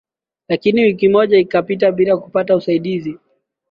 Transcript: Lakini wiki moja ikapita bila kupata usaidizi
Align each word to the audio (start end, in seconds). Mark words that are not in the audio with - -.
Lakini 0.47 0.83
wiki 0.83 1.09
moja 1.09 1.37
ikapita 1.39 1.91
bila 1.91 2.17
kupata 2.17 2.55
usaidizi 2.55 3.19